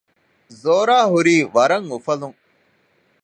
[0.61, 2.37] ޒޯރާ ހުރީ ވަރަށް އުފަލުން